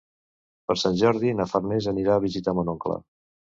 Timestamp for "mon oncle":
2.63-3.01